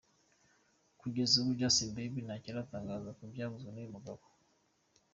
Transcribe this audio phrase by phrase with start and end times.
[0.99, 4.21] Kugeza ubu Justin Bieber ntacyo aratangaza ku byavuzwe n’uyu mugabo.